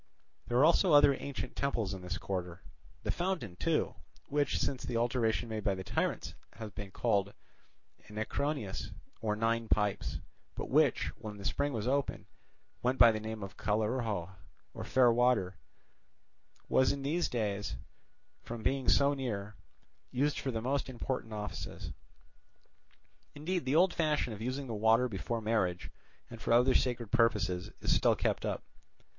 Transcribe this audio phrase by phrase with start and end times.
[0.47, 2.63] There are also other ancient temples in this quarter.
[3.03, 3.93] The fountain too,
[4.29, 7.35] which, since the alteration made by the tyrants, has been called
[8.09, 10.17] Enneacrounos, or Nine Pipes,
[10.55, 12.25] but which, when the spring was open,
[12.81, 14.31] went by the name of Callirhoe,
[14.73, 15.53] or Fairwater,
[16.67, 17.75] was in those days,
[18.41, 19.55] from being so near,
[20.09, 21.91] used for the most important offices.
[23.35, 25.91] Indeed, the old fashion of using the water before marriage
[26.27, 28.63] and for other sacred purposes is still kept up.